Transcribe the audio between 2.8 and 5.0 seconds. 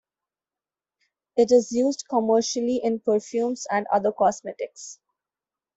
perfumes and other cosmetics.